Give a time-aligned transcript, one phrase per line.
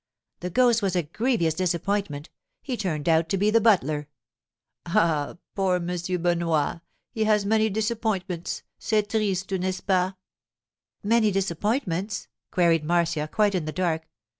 [0.39, 2.31] 'The ghost was a grievous disappointment.
[2.63, 4.07] He turned out to be the butler.'
[4.87, 6.81] 'Ah—poor Monsieur Benoit!
[7.11, 8.63] He has many disappointments.
[8.79, 10.15] C'est triste, n'est ce pas?'
[11.03, 14.07] 'Many disappointments?' queried Marcia, quite in the dark.